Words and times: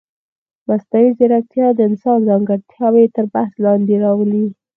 مصنوعي 0.67 1.09
ځیرکتیا 1.17 1.67
د 1.73 1.79
انسان 1.89 2.17
ځانګړتیاوې 2.29 3.05
تر 3.15 3.25
بحث 3.33 3.53
لاندې 3.65 3.95
راولي. 4.03 4.45